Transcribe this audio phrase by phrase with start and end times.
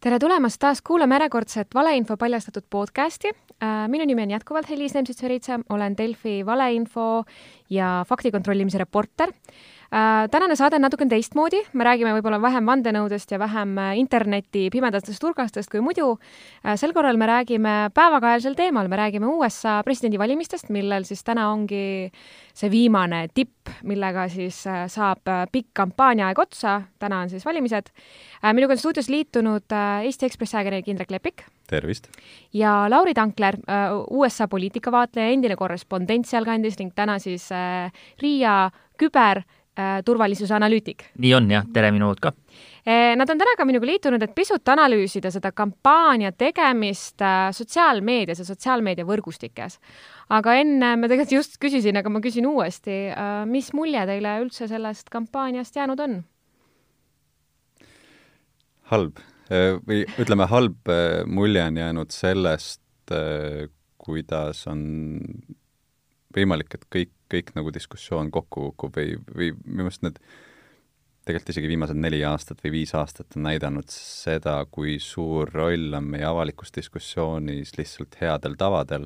[0.00, 3.28] tere tulemast taas kuulama järjekordset valeinfo paljastatud podcasti.
[3.60, 7.24] Äh, minu nimi on jätkuvalt Helis Nemtsits-Veritsa, olen Delfi valeinfo
[7.70, 9.32] ja fakti kontrollimise reporter
[10.30, 15.24] tänane saade on natukene teistmoodi, me räägime võib-olla vähem vandenõudest ja vähem äh, interneti pimedatest
[15.24, 16.10] nurgastest kui muidu.
[16.60, 22.10] Äh, sel korral me räägime päevakajalisel teemal, me räägime USA presidendivalimistest, millel siis täna ongi
[22.52, 24.60] see viimane tipp, millega siis
[24.92, 27.88] saab pikk kampaaniaaeg otsa, täna on siis valimised.
[28.52, 29.72] minuga on stuudios liitunud
[30.04, 32.08] Eesti Ekspressi ajakirjanik Indrek Lepik tervist!
[32.52, 33.56] ja Lauri Tankler,
[34.10, 37.48] USA poliitikavaatleja, endine korrespondent sealkandis ning täna siis
[38.20, 39.57] Riia küber Äh,
[40.04, 41.04] turvalisuse analüütik.
[41.22, 42.32] nii on jah, tere minu poolt ka.
[42.88, 48.42] Äh, nad on täna ka minuga liitunud, et pisut analüüsida seda kampaania tegemist äh, sotsiaalmeedias
[48.42, 49.78] ja sotsiaalmeedia võrgustikes.
[50.34, 52.98] aga enne ma tegelikult just küsisin, aga ma küsin uuesti,
[53.48, 56.18] mis mulje teile üldse sellest kampaaniast jäänud on?
[58.90, 60.90] halb või ütleme, halb
[61.28, 62.82] mulje on jäänud sellest,
[64.08, 64.82] kuidas on
[66.36, 70.20] võimalik, et kõik kõik nagu diskussioon kokku kukub või, või minu meelest need
[71.28, 76.06] tegelikult isegi viimased neli aastat või viis aastat on näidanud seda, kui suur roll on
[76.14, 79.04] meie avalikus diskussioonis lihtsalt headel tavadel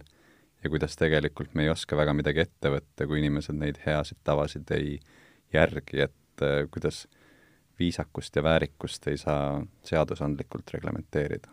[0.63, 4.71] ja kuidas tegelikult me ei oska väga midagi ette võtta, kui inimesed neid heasid tavasid
[4.77, 5.01] ei
[5.53, 7.07] järgi, et äh, kuidas
[7.81, 11.51] viisakust ja väärikust ei saa seadusandlikult reglementeerida.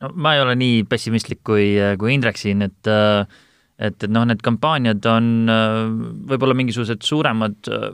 [0.00, 3.26] No ma ei ole nii pessimistlik kui, kui Indrek siin, et äh,
[3.78, 5.78] et, et noh, need kampaaniad on äh,
[6.32, 7.88] võib-olla mingisugused suuremad äh,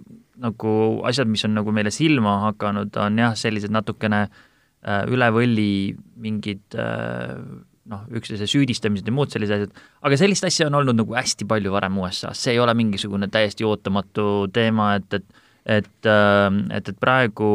[0.45, 0.73] nagu
[1.09, 5.71] asjad, mis on nagu meile silma hakanud, on jah, sellised natukene äh, üle võlli
[6.25, 6.75] mingid
[7.85, 11.73] noh, üksteise süüdistamised ja muud sellised asjad, aga sellist asja on olnud nagu hästi palju
[11.75, 17.47] varem USA-s, see ei ole mingisugune täiesti ootamatu teema, et, et et, et, et praegu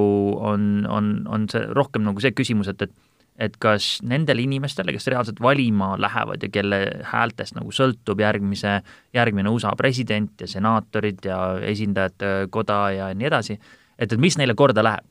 [0.41, 2.93] on, on, on see rohkem nagu see küsimus, et, et
[3.39, 6.79] et kas nendele inimestele, kes reaalselt valima lähevad ja kelle
[7.11, 8.79] häältest nagu sõltub järgmise,
[9.15, 11.39] järgmine USA president ja senaatorid ja
[11.71, 13.55] esindajate koda ja nii edasi,
[13.95, 15.07] et, et mis neile korda läheb?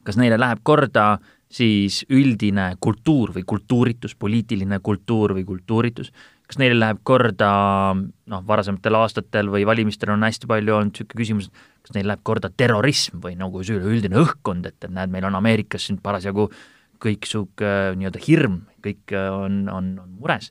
[0.00, 1.18] kas neile läheb korda
[1.52, 6.08] siis üldine kultuur või kultuuritus, poliitiline kultuur või kultuuritus,
[6.48, 7.50] kas neile läheb korda
[7.92, 12.24] noh, varasematel aastatel või valimistel on hästi palju olnud niisugune küsimus, et kas neile läheb
[12.24, 16.48] korda terrorism või nagu see üleüldine õhkkond, et, et näed, meil on Ameerikas siin parasjagu
[16.48, 16.64] äh,
[17.00, 20.50] kõiksugu nii-öelda hirm, kõik äh, on, on, on mures.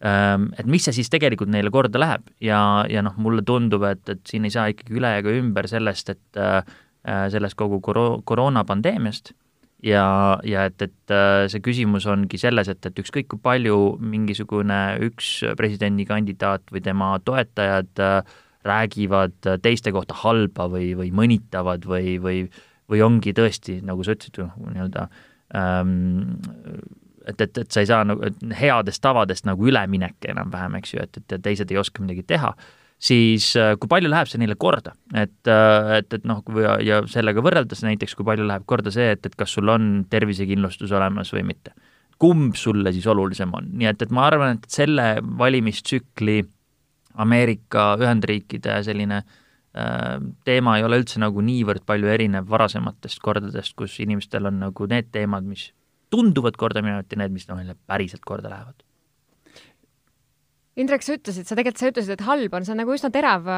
[0.00, 4.02] Ähm, et mis see siis tegelikult neile korda läheb ja, ja noh, mulle tundub, et,
[4.08, 6.62] et siin ei saa ikkagi üle ega ümber sellest, et äh,
[7.04, 9.34] äh, sellest kogu koro-, koroonapandeemiast
[9.84, 10.06] ja,
[10.48, 11.16] ja et, et
[11.52, 18.00] see küsimus ongi selles, et, et ükskõik kui palju mingisugune üks presidendikandidaat või tema toetajad
[18.64, 22.42] räägivad teiste kohta halba või, või mõnitavad või, või,
[22.92, 28.30] või ongi tõesti, nagu sa ütlesid, nii-öelda äh, et, et, et sa ei saa nagu
[28.56, 32.52] headest tavadest nagu üleminek enam-vähem, eks ju, et, et teised ei oska midagi teha,
[33.00, 37.00] siis äh, kui palju läheb see neile korda, et, äh, et, et noh, ja, ja
[37.10, 41.32] sellega võrreldes näiteks, kui palju läheb korda see, et, et kas sul on tervisekindlustus olemas
[41.36, 41.74] või mitte.
[42.20, 46.42] kumb sulle siis olulisem on, nii et, et ma arvan, et selle valimistsükli
[47.20, 49.39] Ameerika Ühendriikide selline Äh,
[49.70, 55.12] teema ei ole üldse nagu niivõrd palju erinev varasematest kordadest, kus inimestel on nagu need
[55.14, 55.68] teemad, mis
[56.10, 58.82] tunduvad korda minevat ja need, mis neile päriselt korda lähevad.
[60.78, 63.48] Indrek, sa ütlesid, sa tegelikult, sa ütlesid, et halb on, see on nagu üsna terav,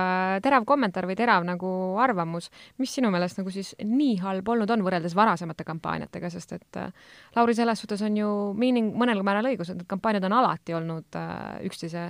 [0.42, 1.68] terav kommentaar või terav nagu
[2.00, 2.48] arvamus.
[2.80, 6.88] mis sinu meelest nagu siis nii halb olnud on võrreldes varasemate kampaaniatega, sest et äh,
[7.36, 11.20] Lauri, selles suhtes on ju miining mõnel määral õigus, et need kampaaniad on alati olnud
[11.20, 12.08] äh, üksteise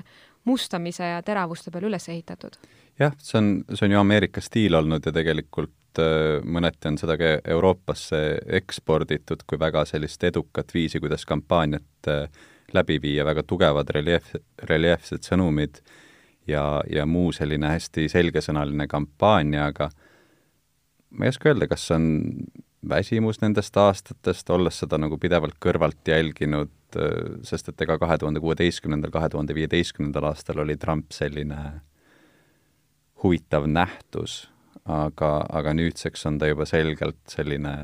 [0.49, 2.57] mustamise ja teravuste peale üles ehitatud
[3.00, 7.16] jah, see on, see on ju Ameerika stiil olnud ja tegelikult äh, mõneti on seda
[7.20, 8.22] ka Euroopasse
[8.60, 12.26] eksporditud kui väga sellist edukat viisi, kuidas kampaaniat äh,
[12.72, 14.34] läbi viia, väga tugevad reljeef,
[14.69, 15.83] reljeefsed sõnumid
[16.48, 19.91] ja, ja muu selline hästi selgesõnaline kampaania, aga
[21.12, 22.06] ma ei oska öelda, kas on
[22.88, 28.42] väsimus nendest aastatest, olles seda nagu pidevalt kõrvalt jälginud, äh, sest et ega kahe tuhande
[28.42, 31.62] kuueteistkümnendal, kahe tuhande viieteistkümnendal aastal oli Trump selline
[33.22, 34.47] huvitav nähtus,
[34.89, 37.74] aga, aga nüüdseks on ta juba selgelt selline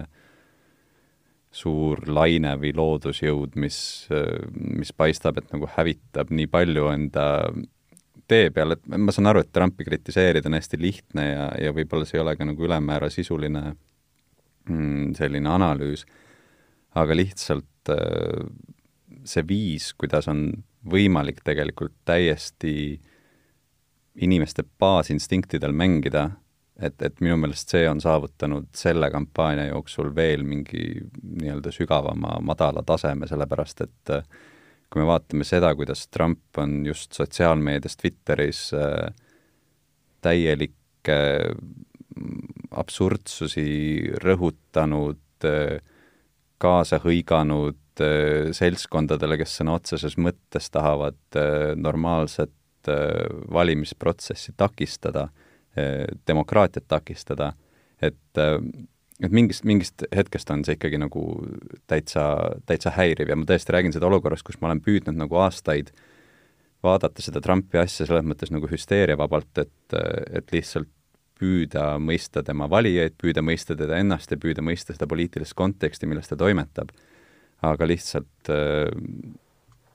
[1.55, 3.79] suur laine või loodusjõud, mis,
[4.53, 7.27] mis paistab, et nagu hävitab nii palju enda
[8.29, 12.05] tee peal, et ma saan aru, et Trumpi kritiseerida on hästi lihtne ja, ja võib-olla
[12.09, 13.63] see ei ole ka nagu ülemäära sisuline
[14.69, 16.05] mm, selline analüüs,
[16.99, 17.93] aga lihtsalt
[19.29, 20.51] see viis, kuidas on
[20.89, 22.99] võimalik tegelikult täiesti
[24.21, 26.31] inimeste baasinstinktidel mängida
[26.83, 30.85] et, et minu meelest see on saavutanud selle kampaania jooksul veel mingi
[31.23, 34.39] nii-öelda sügavama madala taseme, sellepärast et äh,
[34.89, 39.11] kui me vaatame seda, kuidas Trump on just sotsiaalmeedias, Twitteris äh,
[40.25, 41.19] täielikke
[41.51, 43.69] mm, absurdsusi
[44.25, 45.79] rõhutanud, äh,
[46.59, 47.77] kaasa hõiganud
[48.55, 51.39] seltskondadele, kes sõna otseses mõttes tahavad
[51.83, 52.53] normaalset
[53.53, 55.27] valimisprotsessi takistada
[55.79, 57.53] Eh, demokraatiat takistada,
[58.03, 58.87] et eh,
[59.19, 61.23] et mingist, mingist hetkest on see ikkagi nagu
[61.91, 62.23] täitsa,
[62.71, 65.91] täitsa häiriv ja ma tõesti räägin seda olukorras, kus ma olen püüdnud nagu aastaid
[66.87, 69.97] vaadata seda Trumpi asja selles mõttes nagu hüsteeriavabalt, et,
[70.39, 70.91] et lihtsalt
[71.39, 76.31] püüda mõista tema valijaid, püüda mõista teda ennast ja püüda mõista seda poliitilist konteksti, milles
[76.31, 76.95] ta toimetab.
[77.67, 78.87] aga lihtsalt äh,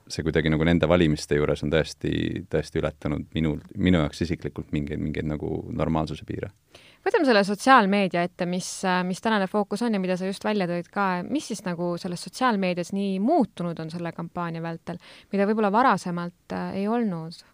[0.08, 5.00] see kuidagi nagu nende valimiste juures on tõesti, tõesti ületanud minul, minu jaoks isiklikult mingeid,
[5.00, 6.50] mingeid nagu normaalsuse piire.
[7.04, 8.68] võtame selle sotsiaalmeedia ette, mis,
[9.08, 12.24] mis tänane fookus on ja mida sa just välja tõid ka, mis siis nagu selles
[12.28, 15.00] sotsiaalmeedias nii muutunud on selle kampaania vältel,
[15.32, 17.44] mida võib-olla varasemalt äh, ei olnud?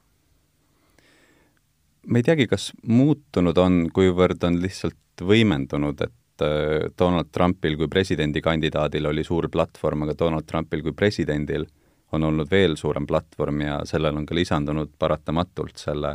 [2.11, 7.91] ma ei teagi, kas muutunud on, kuivõrd on lihtsalt võimendunud, et äh, Donald Trumpil kui
[7.93, 11.69] presidendikandidaadil oli suur platvorm, aga Donald Trumpil kui presidendil
[12.13, 16.15] on olnud veel suurem platvorm ja sellel on ka lisandunud paratamatult selle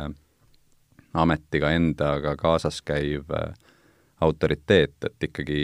[1.16, 3.54] ametiga endaga kaasas käiv äh,
[4.20, 5.60] autoriteet, et ikkagi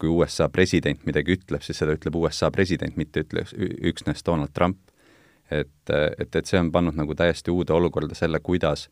[0.00, 3.46] kui USA president midagi ütleb, siis seda ütleb USA president, mitte ütle
[3.90, 4.78] üksnes Donald Trump.
[5.50, 8.88] et, et, et see on pannud nagu täiesti uude olukorda selle, kuidas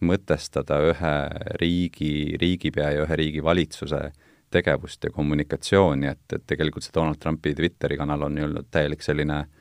[0.00, 1.14] mõtestada ühe
[1.60, 4.12] riigi, riigipea ja ühe riigi valitsuse
[4.50, 9.02] tegevust ja kommunikatsiooni, et, et tegelikult see Donald Trumpi Twitteri kanal on ju olnud täielik
[9.02, 9.55] selline äh,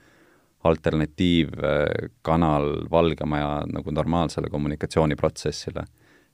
[0.66, 5.86] alternatiivkanal Valgemaja nagu normaalsele kommunikatsiooniprotsessile.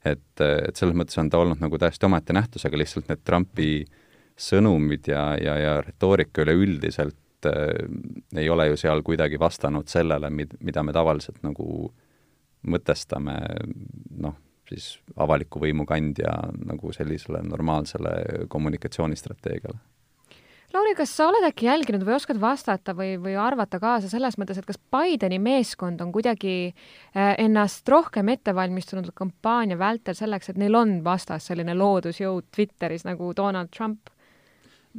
[0.06, 3.86] et, et selles mõttes on ta olnud nagu täiesti omaette nähtus, aga lihtsalt need Trumpi
[4.42, 7.86] sõnumid ja, ja, ja retoorika üleüldiselt äh,
[8.38, 11.92] ei ole ju seal kuidagi vastanud sellele, mid-, mida me tavaliselt nagu
[12.62, 13.38] mõtestame
[14.24, 14.36] noh,
[14.69, 16.31] siis avaliku võimu kandja
[16.66, 19.77] nagu sellisele normaalsele kommunikatsioonistrateegiale
[20.71, 24.62] Lauri, kas sa oled äkki jälginud või oskad vastata või, või arvata kaasa selles mõttes,
[24.62, 30.62] et kas Bideni meeskond on kuidagi äh, ennast rohkem ette valmistunud kampaania vältel selleks, et
[30.62, 34.13] neil on vastas selline loodusjõud Twitteris nagu Donald Trump?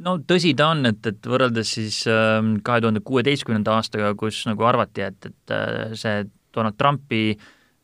[0.05, 4.69] no tõsi ta on, et, et võrreldes siis ähm, kahe tuhande kuueteistkümnenda aastaga, kus nagu
[4.69, 6.23] arvati, et, et äh, see
[6.53, 7.25] Donald Trumpi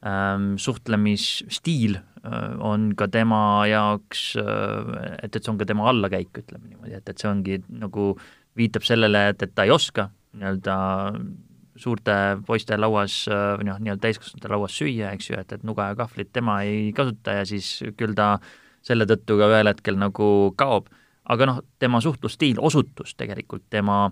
[0.06, 6.68] ähm, suhtlemisstiil on ka tema jaoks, äh, et, et see on ka tema allakäik, ütleme
[6.68, 8.12] niimoodi, et, et see ongi nagu
[8.60, 10.78] viitab sellele, et, et ta ei oska nii-öelda
[11.80, 12.14] suurte
[12.46, 16.34] poiste lauas või noh, nii-öelda täiskasvanute lauas süüa, eks ju, et, et nuga ja kahvlit
[16.36, 18.34] tema ei kasuta ja siis küll ta
[18.84, 20.30] selle tõttu ka ühel hetkel nagu
[20.60, 20.90] kaob.
[21.30, 24.10] aga noh, tema suhtlusstiil osutus tegelikult tema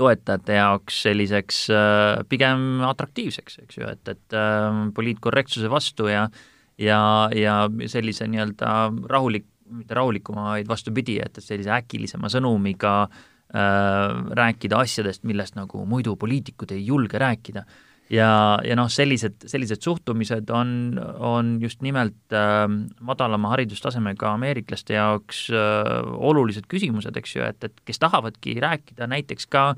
[0.00, 6.48] toetajate jaoks selliseks äh, pigem atraktiivseks, eks ju, et, et äh, poliitkorrektsuse vastu ja äh,
[6.82, 7.02] ja,
[7.36, 7.56] ja
[7.90, 8.72] sellise nii-öelda
[9.10, 15.86] rahulik, mitte rahulikuma, vaid vastupidi, et, et sellise äkilisema sõnumiga äh, rääkida asjadest, millest nagu
[15.88, 17.64] muidu poliitikud ei julge rääkida.
[18.12, 22.66] Ja, ja noh, sellised, sellised suhtumised on, on just nimelt äh,
[23.00, 29.48] madalama haridustasemega ameeriklaste jaoks äh, olulised küsimused, eks ju, et, et kes tahavadki rääkida näiteks
[29.48, 29.70] ka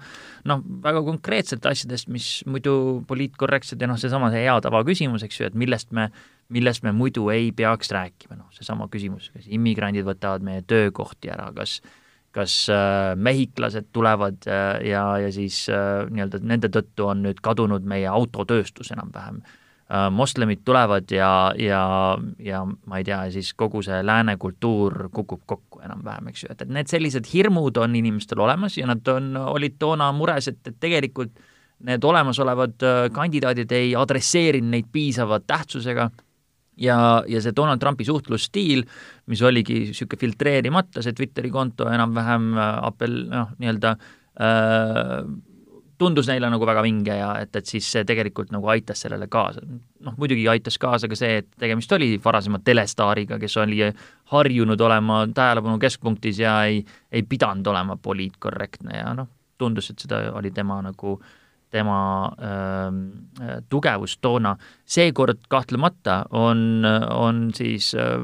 [0.51, 5.39] noh, väga konkreetsete asjadest, mis muidu poliitkorrektsed ja noh, seesama see hea tava küsimus, eks
[5.39, 6.09] ju, et millest me
[6.55, 11.51] millest me muidu ei peaks rääkima, noh, seesama küsimus, kas immigrandid võtavad meie töökohti ära,
[11.57, 11.81] kas
[12.35, 17.87] kas äh, mehhiklased tulevad äh, ja, ja siis äh, nii-öelda nende tõttu on nüüd kadunud
[17.87, 20.09] meie autotööstus enam-vähem äh,.
[20.11, 21.85] moslemid tulevad ja, ja,
[22.43, 26.67] ja ma ei tea, siis kogu see lääne kultuur kukub kokku enam-vähem, eks ju, et,
[26.67, 30.81] et need sellised hirmud on inimestel olemas ja nad on, olid toona mures, et, et
[30.83, 31.39] tegelikult
[31.85, 36.11] need olemasolevad äh, kandidaadid ei adresseerinud neid piisava tähtsusega
[36.77, 38.85] ja, ja see Donald Trumpi suhtlusstiil,
[39.31, 45.19] mis oligi niisugune filtreerimata, see Twitteri konto enam-vähem äh, apel-, noh, nii-öelda äh,
[45.99, 49.63] tundus neile nagu väga vinge ja et, et siis see tegelikult nagu aitas sellele kaasa.
[50.05, 53.81] noh, muidugi aitas kaasa ka see, et tegemist oli varasema telestaariga, kes oli
[54.35, 60.27] harjunud olema tähelepanu keskpunktis ja ei, ei pidanud olema poliitkorrektne ja noh, tundus, et seda
[60.35, 61.41] oli tema nagu äh,
[61.75, 61.99] tema
[62.39, 64.57] äh, tugevus toona.
[64.87, 68.23] seekord kahtlemata on, on siis äh,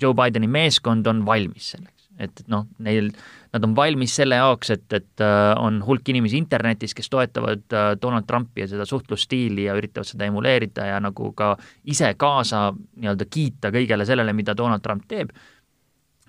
[0.00, 1.92] Joe Bideni meeskond on valmis selleks.
[2.16, 3.10] et, noh, neil,
[3.52, 7.90] nad on valmis selle jaoks, et, et äh, on hulk inimesi internetis, kes toetavad äh,
[8.00, 11.52] Donald Trumpi ja seda suhtlusstiili ja üritavad seda emuleerida ja nagu ka
[11.84, 15.34] ise kaasa nii-öelda kiita kõigele sellele, mida Donald Trump teeb.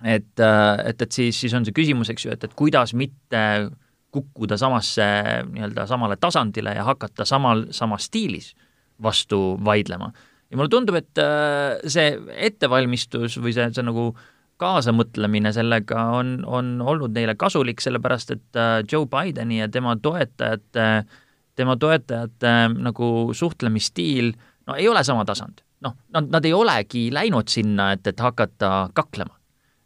[0.04, 3.44] et, et, et siis, siis on see küsimus, eks ju, et, et kuidas mitte
[4.14, 5.04] kukkuda samasse
[5.50, 8.54] nii-öelda samale tasandile ja hakata samal, samas stiilis
[9.02, 10.12] vastu vaidlema.
[10.50, 11.20] ja mulle tundub, et
[11.86, 14.22] see ettevalmistus või see, see nagu äh,
[14.58, 20.88] kaasamõtlemine sellega on, on olnud neile kasulik, sellepärast et äh, Joe Bideni ja tema toetajate,
[21.58, 24.32] tema toetajate äh, nagu suhtlemisstiil
[24.68, 25.62] no ei ole sama tasand.
[25.84, 29.36] noh, nad, nad ei olegi läinud sinna, et, et hakata kaklema.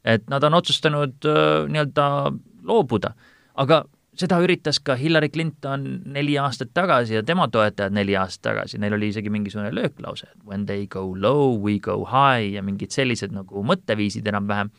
[0.05, 2.07] et nad on otsustanud äh, nii-öelda
[2.63, 3.13] loobuda,
[3.55, 3.85] aga
[4.19, 8.97] seda üritas ka Hillary Clinton neli aastat tagasi ja tema toetajad neli aastat tagasi, neil
[8.99, 13.33] oli isegi mingisugune lööklause, et when they go low, we go high ja mingid sellised
[13.33, 14.71] nagu mõtteviisid enam-vähem.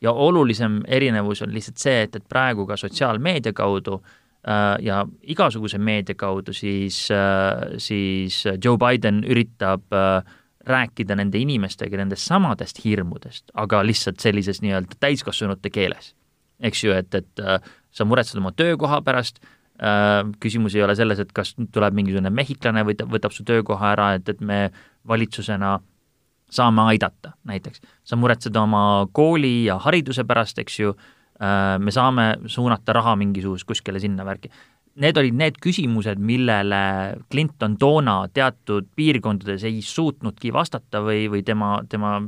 [0.00, 4.00] ja olulisem erinevus on lihtsalt see, et, et praegu ka sotsiaalmeedia kaudu
[4.48, 10.24] äh, ja igasuguse meedia kaudu siis äh,, siis Joe Biden üritab äh,
[10.66, 16.14] rääkida nende inimestega nendest samadest hirmudest, aga lihtsalt sellises nii-öelda täiskasvanute keeles.
[16.60, 17.60] eks ju, et, et äh,
[17.90, 19.40] sa muretsed oma töökoha pärast,
[19.82, 24.12] äh, küsimus ei ole selles, et kas tuleb mingisugune mehhiklane või võtab su töökoha ära,
[24.18, 24.68] et, et me
[25.08, 25.78] valitsusena
[26.50, 27.80] saame aidata näiteks.
[28.04, 30.94] sa muretsed oma kooli ja hariduse pärast, eks ju,
[31.40, 34.50] äh, me saame suunata raha mingisugust kuskile sinna värki.
[35.00, 41.78] Need olid need küsimused, millele Clinton toona teatud piirkondades ei suutnudki vastata või, või tema,
[41.88, 42.18] tema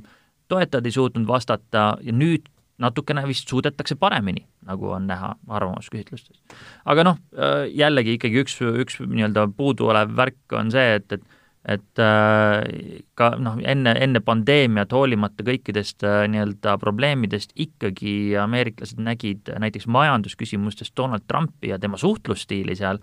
[0.49, 2.47] toetajad ei suutnud vastata ja nüüd
[2.83, 6.41] natukene vist suudetakse paremini, nagu on näha arvamusküsitlustes.
[6.85, 12.01] aga noh, äh, jällegi ikkagi üks, üks nii-öelda puuduolev värk on see, et, et et
[12.03, 19.87] äh, ka noh, enne, enne pandeemiat, hoolimata kõikidest äh, nii-öelda probleemidest, ikkagi ameeriklased nägid näiteks
[19.87, 22.99] majandusküsimustes Donald Trumpi ja tema suhtlusstiili seal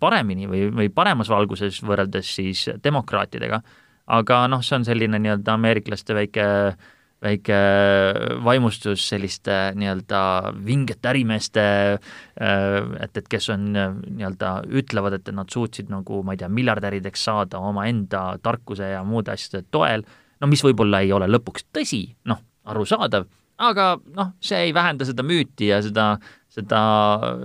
[0.00, 3.60] paremini või, või paremas valguses võrreldes siis demokraatidega,
[4.16, 6.88] aga noh, see on selline nii-öelda ameeriklaste väike äh,
[7.22, 7.58] väike
[8.44, 10.20] vaimustus selliste nii-öelda
[10.66, 11.64] vingete ärimeeste,
[11.98, 16.50] äh, et, et kes on äh, nii-öelda, ütlevad, et nad suutsid nagu ma ei tea,
[16.52, 20.06] miljardärideks saada omaenda tarkuse ja muude asjade toel,
[20.38, 23.26] no mis võib-olla ei ole lõpuks tõsi, noh, arusaadav,
[23.66, 26.12] aga noh, see ei vähenda seda müüti ja seda,
[26.54, 26.80] seda,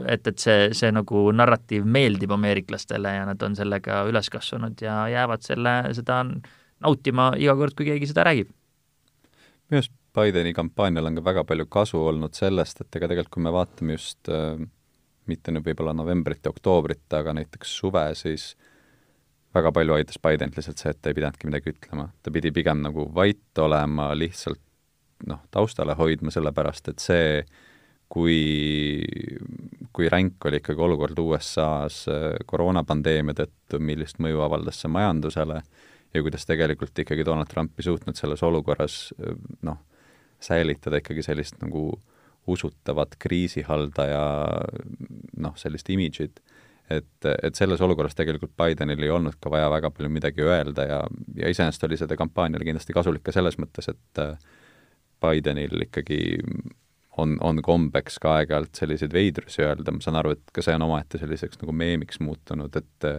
[0.06, 5.08] et, et see, see nagu narratiiv meeldib ameeriklastele ja nad on sellega üles kasvanud ja
[5.10, 6.22] jäävad selle, seda
[6.84, 8.54] nautima iga kord, kui keegi seda räägib
[9.70, 13.42] minu arust Bideni kampaanial on ka väga palju kasu olnud sellest, et ega tegelikult kui
[13.42, 14.62] me vaatame just äh,
[15.30, 18.54] mitte nüüd võib-olla novembrit ja oktoobrit, aga näiteks suve, siis
[19.56, 22.10] väga palju aitas Bidenit lihtsalt see, et ta ei pidanudki midagi ütlema.
[22.24, 24.62] ta pidi pigem nagu vait olema, lihtsalt
[25.30, 27.44] noh, taustale hoidma, sellepärast et see,
[28.12, 29.02] kui,
[29.96, 35.62] kui ränk oli ikkagi olukord USA-s äh, koroonapandeemia tõttu, millist mõju avaldas see majandusele,
[36.14, 38.98] ja kuidas tegelikult ikkagi Donald Trump ei suutnud selles olukorras
[39.66, 39.80] noh,
[40.44, 41.92] säilitada ikkagi sellist nagu
[42.48, 44.24] usutavat kriisihaldaja
[45.40, 46.42] noh, sellist imidžit,
[46.92, 51.00] et, et selles olukorras tegelikult Bidenil ei olnud ka vaja väga palju midagi öelda ja,
[51.40, 54.24] ja iseenesest oli seda kampaaniale kindlasti kasulik ka selles mõttes, et
[55.24, 56.20] Bidenil ikkagi
[57.18, 60.86] on, on kombeks ka aeg-ajalt selliseid veidrusi öelda, ma saan aru, et ka see on
[60.88, 63.10] omaette selliseks nagu meemiks muutunud, et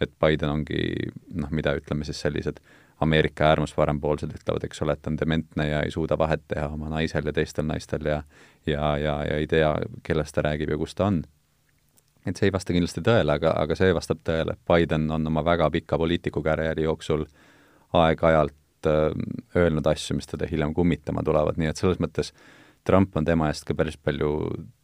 [0.00, 2.60] et Biden ongi noh, mida ütleme siis sellised
[3.00, 7.26] Ameerika äärmusparempoolsed ütlevad, eks ole, et on dementne ja ei suuda vahet teha oma naisel
[7.26, 8.22] ja teistel naistel ja
[8.66, 9.74] ja, ja, ja ei tea,
[10.06, 11.22] kellest ta räägib ja kus ta on.
[12.26, 15.44] et see ei vasta kindlasti tõele, aga, aga see vastab tõele, et Biden on oma
[15.44, 17.26] väga pika poliitikukarjääri jooksul
[17.96, 19.10] aeg-ajalt äh,
[19.56, 23.50] öelnud asju, mis teda hiljem kummitama tulevad, nii et selles mõttes äh, Trump on tema
[23.50, 24.30] eest ka päris palju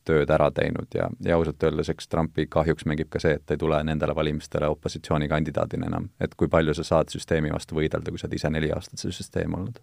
[0.07, 3.57] tööd ära teinud ja, ja ausalt öeldes, eks Trumpi kahjuks mängib ka see, et ta
[3.57, 6.11] ei tule nendele valimistele opositsioonikandidaadina enam.
[6.21, 9.15] et kui palju sa saad süsteemi vastu võidelda, kui sa oled ise neli aastat see
[9.15, 9.81] süsteem olnud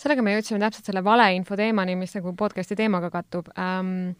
[0.00, 4.14] sellega me jõudsime täpselt selle valeinfo teemani, mis nagu podcast'i teemaga kattub ähm,.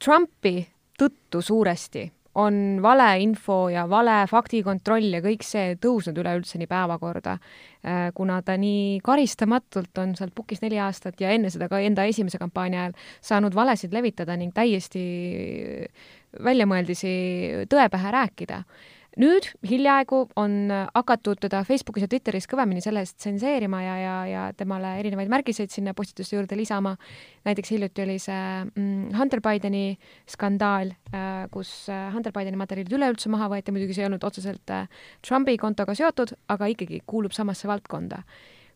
[0.00, 0.62] Trumpi
[0.96, 7.36] tõttu suuresti on valeinfo ja vale faktikontroll ja kõik see tõusnud üleüldse nii päevakorda,
[7.86, 12.06] äh, kuna ta nii karistamatult on sealt pukis neli aastat ja enne seda ka enda
[12.10, 15.04] esimese kampaania ajal saanud valesid levitada ning täiesti
[16.44, 17.14] väljamõeldisi
[17.70, 18.64] tõe pähe rääkida
[19.20, 24.42] nüüd hiljaaegu on hakatud teda Facebookis ja Twitteris kõvemini selle eest tsenseerima ja, ja, ja
[24.56, 26.96] temale erinevaid märgiseid sinna postituste juurde lisama.
[27.44, 29.98] näiteks hiljuti oli see mm, Hunter Bideni
[30.30, 34.74] skandaal äh,, kus äh, Hunter Bideni materjalid üleüldse maha võeti, muidugi see ei olnud otseselt
[34.74, 34.88] äh,
[35.26, 38.22] Trumpi kontoga seotud, aga ikkagi kuulub samasse valdkonda.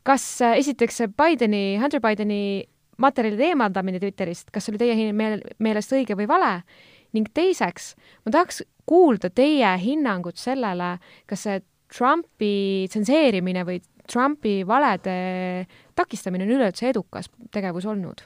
[0.07, 2.69] kas äh, esiteks see Bideni, Hunter Bideni
[2.99, 6.63] materjalide eemaldamine Twitterist, kas see oli teie meel, meelest õige või vale?
[7.17, 7.95] ning teiseks,
[8.27, 10.97] ma tahaks kuulda teie hinnangut sellele,
[11.29, 13.79] kas see Trumpi tsenseerimine või
[14.09, 15.15] Trumpi valede
[15.97, 18.25] takistamine on üleüldse edukas tegevus olnud?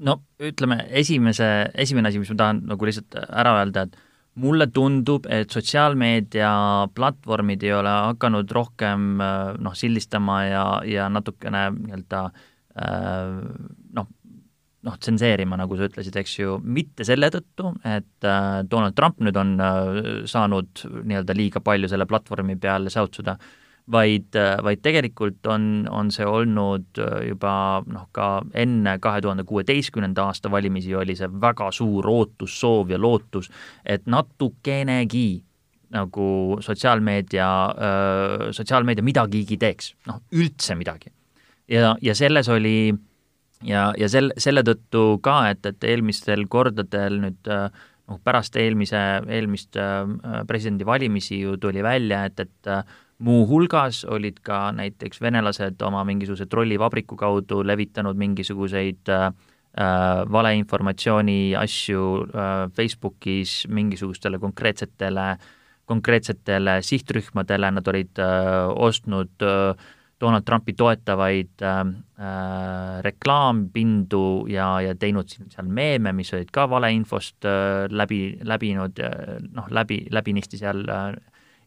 [0.00, 3.98] no ütleme, esimese, esimene asi, mis ma tahan nagu lihtsalt ära öelda, et
[4.40, 6.52] mulle tundub, et sotsiaalmeedia
[6.96, 12.22] platvormid ei ole hakanud rohkem noh, sildistama ja, ja natukene nii-öelda
[13.98, 14.08] noh,
[14.86, 19.36] noh, tsenseerima, nagu sa ütlesid, eks ju, mitte selle tõttu, et äh, Donald Trump nüüd
[19.40, 19.98] on äh,
[20.30, 23.36] saanud nii-öelda liiga palju selle platvormi peal säutsuda,
[23.90, 27.52] vaid äh,, vaid tegelikult on, on see olnud äh, juba
[27.90, 33.00] noh, ka enne kahe tuhande kuueteistkümnenda aasta valimisi oli see väga suur ootus, soov ja
[33.00, 33.50] lootus,
[33.84, 35.42] et natukenegi
[35.90, 41.12] nagu sotsiaalmeedia, äh, sotsiaalmeedia midagigi teeks, noh, üldse midagi.
[41.68, 43.09] ja, ja selles oli äh,
[43.64, 47.52] ja, ja sel-, selle tõttu ka, et, et eelmistel kordadel nüüd
[48.10, 49.00] noh, pärast eelmise,
[49.30, 50.02] eelmist äh,
[50.48, 52.82] presidendivalimisi ju tuli välja, et, et äh,
[53.24, 59.30] muuhulgas olid ka näiteks venelased oma mingisuguse trollivabriku kaudu levitanud mingisuguseid äh,
[60.32, 65.30] valeinformatsiooni asju äh, Facebookis mingisugustele konkreetsetele,
[65.90, 69.88] konkreetsetele sihtrühmadele, nad olid äh, ostnud äh,
[70.20, 71.80] Donald Trumpi toetavaid äh,
[72.20, 79.38] äh, reklaampindu ja, ja teinud seal meeme, mis olid ka valeinfost äh, läbi, läbinud äh,
[79.48, 81.14] noh, läbi, läbinisti seal äh,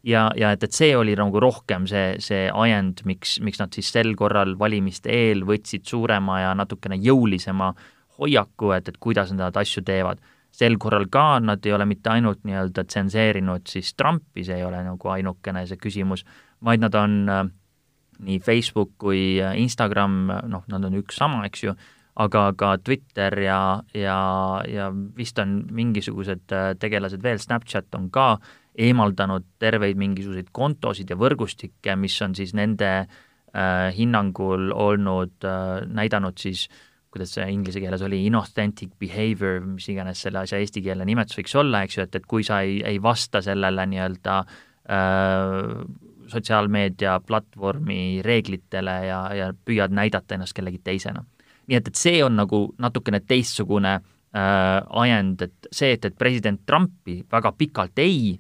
[0.03, 3.89] ja, ja et, et see oli nagu rohkem see, see ajend, miks, miks nad siis
[3.95, 7.73] sel korral valimiste eel võtsid suurema ja natukene jõulisema
[8.19, 10.21] hoiaku, et, et kuidas nad asju teevad.
[10.53, 14.83] sel korral ka nad ei ole mitte ainult nii-öelda tsenseerinud siis Trumpi, see ei ole
[14.85, 16.21] nagu ainukene see küsimus,
[16.61, 17.47] vaid nad on äh,
[18.19, 21.75] nii Facebook kui Instagram, noh, nad on üks sama, eks ju,
[22.23, 23.59] aga ka Twitter ja,
[23.97, 24.17] ja,
[24.69, 28.37] ja vist on mingisugused äh, tegelased veel, Snapchat on ka
[28.73, 36.37] eemaldanud terveid mingisuguseid kontosid ja võrgustikke, mis on siis nende äh, hinnangul olnud äh,, näidanud
[36.41, 36.67] siis
[37.13, 41.83] kuidas see inglise keeles oli, inauthentic behavior, mis iganes selle asja eestikeelne nimetus võiks olla,
[41.85, 45.67] eks ju, et, et kui sa ei, ei vasta sellele nii-öelda äh,
[46.33, 51.23] sotsiaalmeedia platvormi reeglitele ja, ja püüad näidata ennast kellegi teisena.
[51.67, 56.59] nii et, et see on nagu natukene teistsugune äh, ajend, et see, et, et president
[56.65, 58.33] Trumpi väga pikalt ei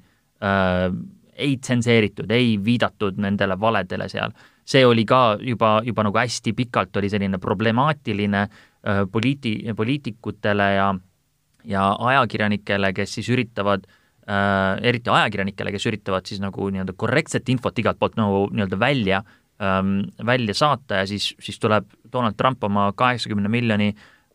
[0.43, 0.89] äh,,
[1.33, 6.99] ei tsenseeritud, ei viidatud nendele valedele seal, see oli ka juba, juba nagu hästi pikalt
[7.01, 10.93] oli selline problemaatiline äh, poliiti-, poliitikutele ja
[11.63, 17.49] ja ajakirjanikele, kes siis üritavad äh, äh, eriti ajakirjanikele, kes üritavad siis nagu nii-öelda korrektset
[17.53, 19.21] infot igalt poolt nagu nii-öelda välja
[19.61, 23.93] ähm,, välja saata ja siis, siis tuleb Donald Trump oma kaheksakümne miljoni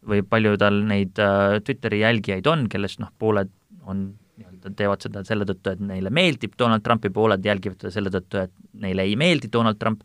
[0.08, 3.52] või palju tal neid äh, Twitteri jälgijaid on, kellest noh, pooled
[3.88, 8.12] on nii-öelda teevad seda selle tõttu, et neile meeldib Donald Trumpi, pooled jälgivad teda selle
[8.14, 10.04] tõttu, et neile ei meeldi Donald Trump,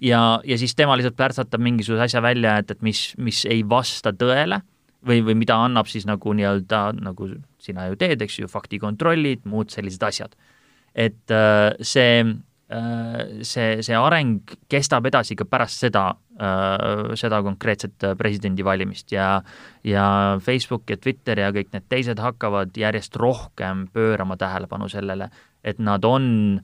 [0.00, 4.14] ja, ja siis tema lihtsalt plärtsatab mingisuguse asja välja, et, et mis, mis ei vasta
[4.16, 4.62] tõele
[5.06, 7.28] või, või mida annab siis nagu nii-öelda, nagu
[7.62, 10.34] sina ju teed, eks ju, faktikontrollid, muud sellised asjad.
[10.94, 12.20] et äh, see,
[12.70, 16.04] äh, see, see areng kestab edasi ka pärast seda,
[16.38, 19.42] äh, seda konkreetset presidendivalimist ja
[19.82, 25.30] ja Facebook ja Twitter ja kõik need teised hakkavad järjest rohkem pöörama tähelepanu sellele,
[25.64, 26.62] et nad on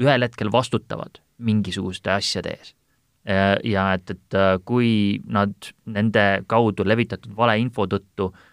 [0.00, 2.85] ühel hetkel vastutavad mingisuguste asjade ees Äh,
[3.26, 5.54] ja et, et äh, kui nad
[5.90, 8.44] nende kaudu levitatud valeinfo tõttu äh,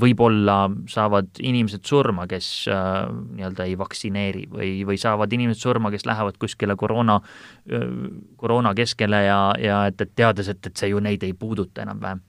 [0.00, 0.58] võib-olla
[0.90, 6.76] saavad inimesed surma, kes nii-öelda ei vaktsineeri või, või saavad inimesed surma, kes lähevad kuskile
[6.76, 7.18] koroona,
[8.40, 12.24] koroona keskele ja, ja et, et teades, et, et see ju neid ei puuduta enam-vähem.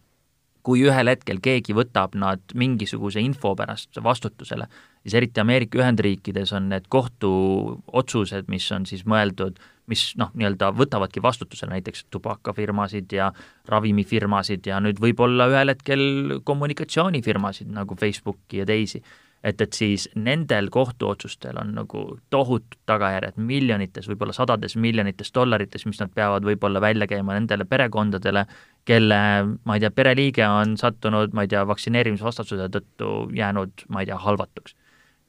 [0.67, 4.67] kui ühel hetkel keegi võtab nad mingisuguse info pärast vastutusele,
[4.99, 10.71] siis eriti Ameerika Ühendriikides on need kohtuotsused, mis on siis mõeldud äh, mis noh, nii-öelda
[10.75, 13.29] võtavadki vastutusele näiteks tubakafirmasid ja
[13.71, 16.03] ravimifirmasid ja nüüd võib-olla ühel hetkel
[16.47, 19.01] kommunikatsioonifirmasid nagu Facebooki ja teisi.
[19.43, 22.01] et, et siis nendel kohtuotsustel on nagu
[22.33, 28.43] tohutud tagajärjed miljonites, võib-olla sadades miljonites dollarites, mis nad peavad võib-olla välja käima nendele perekondadele,
[28.85, 29.19] kelle,
[29.63, 34.17] ma ei tea, pereliige on sattunud, ma ei tea, vaktsineerimisvastasuse tõttu jäänud, ma ei tea,
[34.25, 34.75] halvatuks.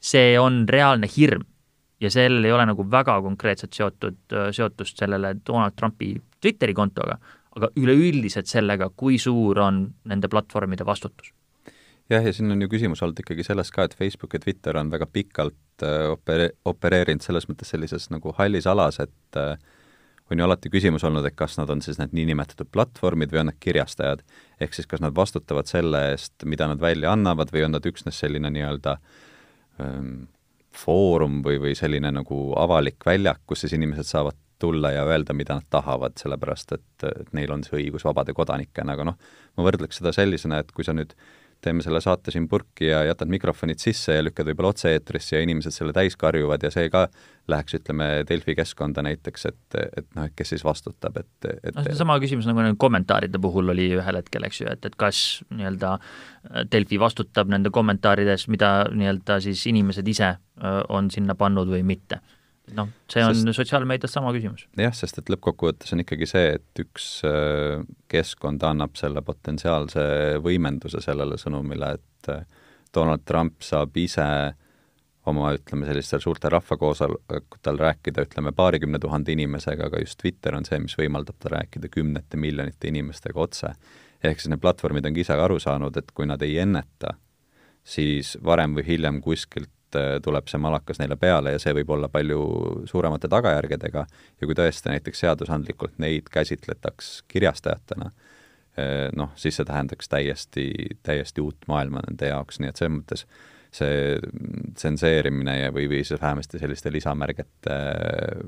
[0.00, 1.44] see on reaalne hirm
[2.00, 4.20] ja sellel ei ole nagu väga konkreetselt seotud,
[4.54, 7.18] seotust sellele Donald Trumpi Twitteri kontoga,
[7.56, 11.32] aga üleüldiselt sellega, kui suur on nende platvormide vastutus.
[12.11, 14.90] jah, ja siin on ju küsimus olnud ikkagi selles ka, et Facebook ja Twitter on
[14.90, 19.58] väga pikalt äh, opere-, opereerinud selles mõttes sellises nagu hallis alas, et äh,
[20.30, 23.50] on ju alati küsimus olnud, et kas nad on siis need niinimetatud platvormid või on
[23.50, 24.24] nad kirjastajad.
[24.61, 28.18] ehk siis kas nad vastutavad selle eest, mida nad välja annavad või on nad üksnes
[28.24, 28.98] selline nii-öelda
[29.80, 30.28] ähm,
[30.78, 35.58] foorum või, või selline nagu avalik väljak, kus siis inimesed saavad tulla ja öelda, mida
[35.58, 39.18] nad tahavad, sellepärast et, et neil on see õigus vabade kodanikena, aga noh,
[39.56, 41.14] ma võrdleks seda sellisena, et kui sa nüüd
[41.64, 45.74] teeme selle saate siin purki ja jätad mikrofonid sisse ja lükkad võib-olla otse-eetrisse ja inimesed
[45.74, 47.08] selle täis karjuvad ja see ka
[47.48, 51.84] läheks, ütleme, Delfi keskkonda näiteks, et, et noh, et kes siis vastutab, et, et no
[51.86, 55.96] seesama küsimus nagu nende kommentaaride puhul oli ühel hetkel, eks ju, et, et kas nii-öelda
[56.72, 60.34] Delfi vastutab nende kommentaarides, mida nii-öelda siis inimesed ise
[60.88, 62.20] on sinna pannud või mitte
[62.76, 64.66] noh, see on sest, sotsiaalmeedias sama küsimus.
[64.78, 70.02] jah, sest et lõppkokkuvõttes on ikkagi see, et üks äh, keskkond annab selle potentsiaalse
[70.44, 74.26] võimenduse sellele sõnumile, et äh, Donald Trump saab ise
[75.28, 80.81] oma, ütleme, sellistel suurtel rahvakoosolekutel rääkida, ütleme, paarikümne tuhande inimesega, aga just Twitter on see,
[80.83, 83.72] mis võimaldab tal rääkida kümnete miljonite inimestega otse.
[84.24, 87.14] ehk siis need platvormid ongi ise aru saanud, et kui nad ei enneta,
[87.85, 89.70] siis varem või hiljem kuskilt
[90.24, 92.40] tuleb see malakas neile peale ja see võib olla palju
[92.90, 94.07] suuremate tagajärgedega.
[94.40, 98.11] Ja kui tõesti näiteks seadusandlikult neid käsitletaks kirjastajatena,
[98.79, 100.66] äh, noh, siis see tähendaks täiesti,
[101.03, 103.27] täiesti uut maailma nende jaoks, nii et selles mõttes
[103.79, 104.16] see
[104.79, 108.42] tsenseerimine ja, või, või siis vähemasti selliste lisamärgete äh,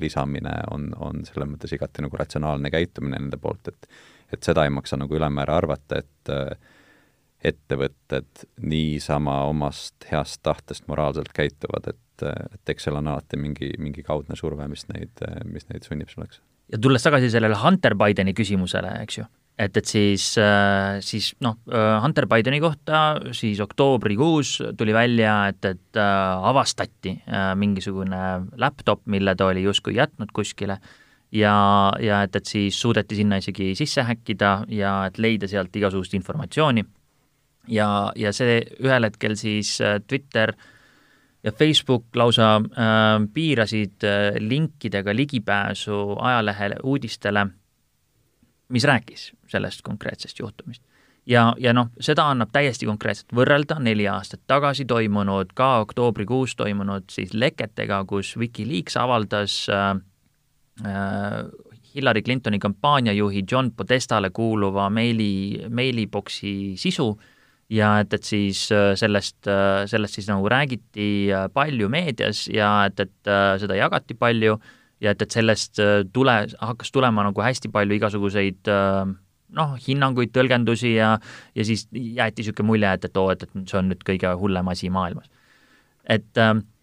[0.00, 3.90] lisamine on, on selles mõttes igati nagu ratsionaalne käitumine nende poolt, et
[4.32, 6.74] et seda ei maksa nagu ülemäära arvata, et äh,
[7.44, 14.02] ettevõtted niisama omast heast tahtest moraalselt käituvad, et, et eks seal on alati mingi, mingi
[14.06, 16.42] kaudne surve, mis neid, mis neid sunnib selleks.
[16.72, 20.26] ja tulles tagasi sellele Hunter Bideni küsimusele, eks ju, et, et siis,
[21.06, 21.60] siis noh,
[22.02, 27.20] Hunter Bideni kohta siis oktoobrikuus tuli välja, et, et avastati
[27.54, 28.24] mingisugune
[28.58, 30.80] laptop, mille ta oli justkui jätnud kuskile
[31.30, 31.56] ja,
[32.02, 36.82] ja et, et siis suudeti sinna isegi sisse häkkida ja et leida sealt igasugust informatsiooni
[37.68, 40.52] ja, ja see ühel hetkel siis äh, Twitter
[41.44, 47.46] ja Facebook lausa äh, piirasid äh, linkidega ligipääsu ajalehele uudistele,
[48.68, 50.82] mis rääkis sellest konkreetsest juhtumist.
[51.26, 57.08] ja, ja noh, seda annab täiesti konkreetselt võrrelda neli aastat tagasi toimunud, ka oktoobrikuus toimunud
[57.12, 59.90] siis leketega, kus Wikileaks avaldas äh,
[60.84, 61.42] äh,
[61.94, 67.34] Hillary Clintoni kampaaniajuhi John Podestale kuuluva meili, meiliboksi sisu äh,
[67.72, 72.88] ja et, et siis äh, sellest, äh, sellest siis nagu räägiti äh, palju meedias ja
[72.88, 74.56] et, et seda jagati palju
[75.04, 75.78] ja et, et sellest
[76.12, 78.70] tule, hakkas tulema nagu hästi palju igasuguseid
[79.58, 81.12] noh, hinnanguid, tõlgendusi ja
[81.54, 84.72] ja siis jäeti niisugune mulje, et, et oo, et, et see on nüüd kõige hullem
[84.72, 85.28] asi maailmas.
[86.08, 86.40] et,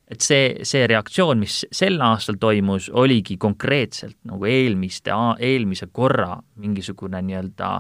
[0.07, 7.21] et see, see reaktsioon, mis sel aastal toimus, oligi konkreetselt nagu eelmiste, eelmise korra mingisugune
[7.25, 7.73] nii-öelda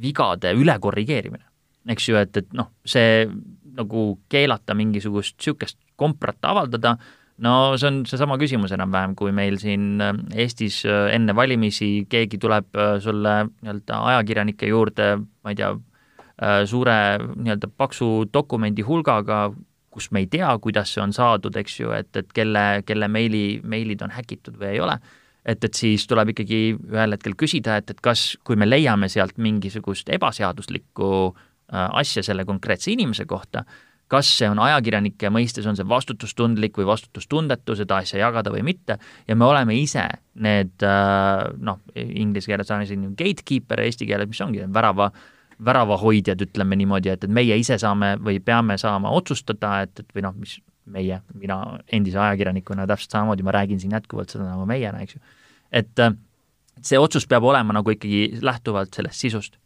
[0.00, 1.44] vigade ülekorrigeerimine
[1.92, 3.26] eks ju, et, et noh, see
[3.76, 6.96] nagu keelata mingisugust niisugust komprat avaldada,
[7.44, 12.40] no see on seesama küsimus enam-vähem, kui meil siin äh, Eestis äh, enne valimisi keegi
[12.42, 15.12] tuleb äh, sulle nii-öelda ajakirjanike juurde,
[15.44, 15.74] ma ei tea,
[16.68, 19.46] suure nii-öelda paksu dokumendi hulgaga,
[19.88, 23.62] kus me ei tea, kuidas see on saadud, eks ju, et, et kelle, kelle meili,
[23.64, 24.98] meilid on häkitud või ei ole,
[25.48, 29.40] et, et siis tuleb ikkagi ühel hetkel küsida, et, et kas, kui me leiame sealt
[29.40, 33.64] mingisugust ebaseaduslikku Äh, asja selle konkreetse inimese kohta,
[34.10, 38.98] kas see on ajakirjanike mõistes, on see vastutustundlik või vastutustundetu seda asja jagada või mitte,
[39.26, 40.04] ja me oleme ise
[40.42, 45.10] need äh, noh, inglise keeles on siin gatekeeper, eesti keeles, mis ongi värava,
[45.66, 50.26] väravahoidjad, ütleme niimoodi, et, et meie ise saame või peame saama otsustada, et, et või
[50.28, 51.58] noh, mis meie, mina
[51.90, 55.24] endise ajakirjanikuna täpselt samamoodi, ma räägin siin jätkuvalt seda nagu meiena, eks ju.
[55.74, 56.14] et äh,
[56.78, 59.58] see otsus peab olema nagu ikkagi lähtuvalt sellest sisust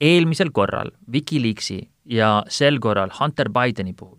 [0.00, 4.18] eelmisel korral Wikileaksi ja sel korral Hunter Bideni puhul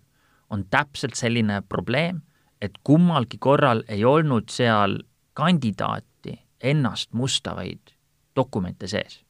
[0.54, 2.22] on täpselt selline probleem,
[2.62, 5.00] et kummalgi korral ei olnud seal
[5.34, 7.96] kandidaati ennast mustavaid
[8.36, 9.24] dokumente sees.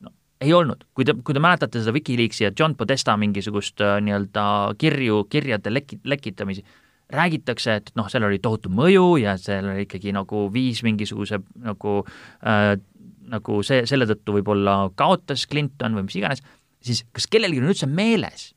[0.00, 4.00] no ei olnud, kui te, kui te mäletate seda Wikileaksi ja John Podesta mingisugust äh,
[4.02, 6.64] nii-öelda kirju, kirjade leki-, lekitamisi,
[7.12, 12.00] räägitakse, et noh, seal oli tohutu mõju ja seal oli ikkagi nagu viis mingisuguse nagu
[12.02, 12.74] äh,
[13.30, 16.42] nagu see, selle tõttu võib-olla kaotas Clinton või mis iganes,
[16.84, 18.50] siis kas kellelgi on üldse meeles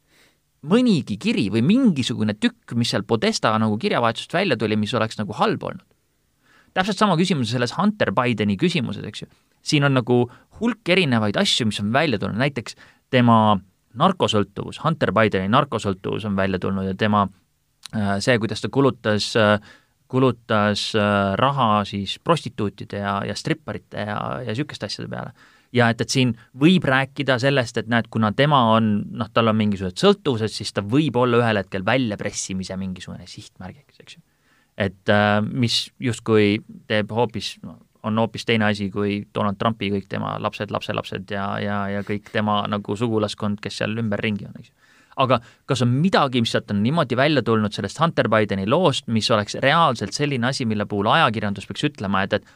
[0.69, 5.35] mõnigi kiri või mingisugune tükk, mis seal Podesta nagu kirjavahetusest välja tuli, mis oleks nagu
[5.39, 5.85] halb olnud?
[6.73, 9.27] täpselt sama küsimus selles Hunter Bideni küsimuses, eks ju.
[9.65, 10.19] siin on nagu
[10.59, 12.77] hulk erinevaid asju, mis on välja tulnud, näiteks
[13.09, 13.59] tema
[13.97, 17.25] narkosõltuvus, Hunter Bideni narkosõltuvus on välja tulnud ja tema
[17.95, 19.57] äh, see, kuidas ta kulutas äh,
[20.09, 25.33] kulutas äh, raha siis prostituutide ja, ja stripparite ja, ja niisuguste asjade peale.
[25.73, 28.89] ja et, et siin võib rääkida sellest, et näed, kuna tema on,
[29.21, 34.17] noh, tal on mingisugused sõltuvused, siis ta võib olla ühel hetkel väljapressimise mingisugune sihtmärgiks, eks
[34.17, 34.25] ju.
[34.89, 36.57] et äh, mis justkui
[36.89, 41.51] teeb hoopis no, on hoopis teine asi kui Donald Trumpi kõik tema lapsed, lapselapsed ja,
[41.61, 44.78] ja, ja kõik tema nagu sugulaskond, kes seal ümberringi on, eks ju
[45.19, 49.29] aga kas on midagi, mis sealt on niimoodi välja tulnud sellest Hunter Bideni loost, mis
[49.31, 52.47] oleks reaalselt selline asi, mille puhul ajakirjandus peaks ütlema, et, et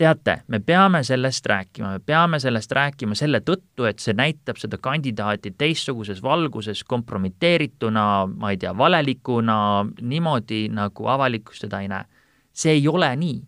[0.00, 4.78] teate, me peame sellest rääkima, me peame sellest rääkima selle tõttu, et see näitab seda
[4.82, 9.56] kandidaati teistsuguses valguses, kompromiteerituna, ma ei tea, valelikuna,
[10.00, 12.04] niimoodi, nagu avalikkus teda ei näe.
[12.52, 13.42] see ei ole nii.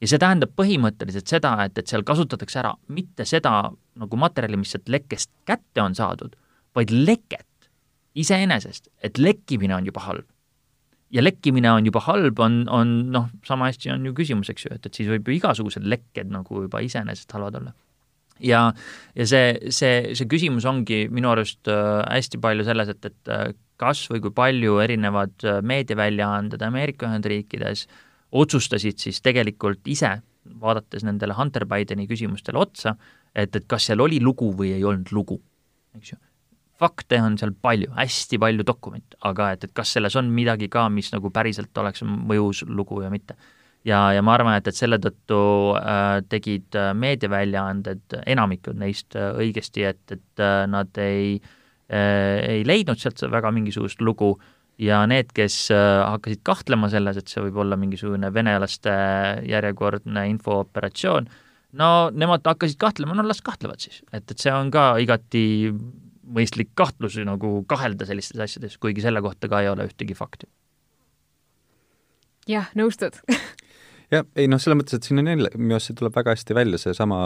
[0.00, 4.70] ja see tähendab põhimõtteliselt seda, et, et seal kasutatakse ära mitte seda nagu materjali, mis
[4.72, 6.36] sealt lekkest kätte on saadud,
[6.74, 7.47] vaid leket
[8.18, 10.26] iseenesest, et lekkimine on juba halb.
[11.08, 14.74] ja lekkimine on juba halb, on, on noh, sama hästi on ju küsimus, eks ju,
[14.74, 17.72] et, et siis võib ju igasugused lekked nagu juba iseenesest halvad olla.
[18.44, 18.66] ja,
[19.16, 23.48] ja see, see, see küsimus ongi minu arust äh, hästi palju selles, et, et äh,
[23.80, 27.86] kas või kui palju erinevad äh, meediaväljaanded Ameerika Ühendriikides
[28.36, 30.18] otsustasid siis tegelikult ise,
[30.60, 32.98] vaadates nendele Hunter Bideni küsimustele otsa,
[33.32, 35.40] et, et kas seal oli lugu või ei olnud lugu,
[35.96, 36.20] eks ju
[36.78, 40.86] fakte on seal palju, hästi palju dokumente, aga et, et kas selles on midagi ka,
[40.92, 43.34] mis nagu päriselt oleks mõjus lugu ja mitte.
[43.84, 45.40] ja, ja ma arvan, et, et selle tõttu
[45.78, 52.64] äh, tegid äh, meediaväljaanded, enamikud neist äh, õigesti, et, et äh, nad ei äh,, ei
[52.66, 54.36] leidnud sealt väga mingisugust lugu
[54.78, 58.94] ja need, kes äh, hakkasid kahtlema selles, et see võib olla mingisugune venelaste
[59.48, 61.30] järjekordne infooperatsioon,
[61.80, 65.46] no nemad hakkasid kahtlema, no las kahtlevad siis, et, et see on ka igati
[66.34, 70.48] mõistlik kahtlus nagu kahelda sellistes asjades, kuigi selle kohta ka ei ole ühtegi fakti.
[72.48, 73.18] jah, nõustud
[74.14, 76.56] jah, ei noh, selles mõttes, et siin on jälle, minu arust see tuleb väga hästi
[76.56, 77.18] välja, seesama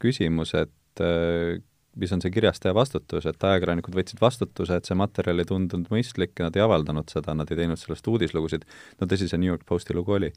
[0.00, 1.60] küsimus, et äh,
[2.00, 6.36] mis on see kirjastaja vastutus, et ajakirjanikud võtsid vastutuse, et see materjal ei tundunud mõistlik
[6.38, 8.66] ja nad ei avaldanud seda, nad ei teinud sellest uudislugusid,
[9.00, 10.32] no tõsi, see New York Posti lugu oli.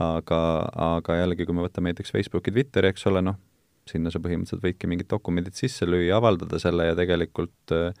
[0.00, 0.36] aga,
[0.80, 3.36] aga jällegi, kui me võtame näiteks Facebooki, Twitteri, eks ole, noh,
[3.90, 7.92] sinna sa põhimõtteliselt võidki mingid dokumendid sisse lüüa, avaldada selle ja tegelikult äh,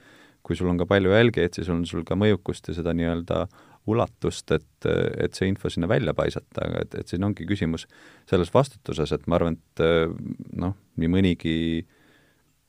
[0.46, 3.44] kui sul on ka palju jälgijaid, siis on sul ka mõjukust ja seda nii-öelda
[3.90, 7.86] ulatust, et, et see info sinna välja paisata, aga et, et siin ongi küsimus
[8.28, 10.12] selles vastutuses, et ma arvan, et äh,
[10.60, 11.56] noh, nii mõnigi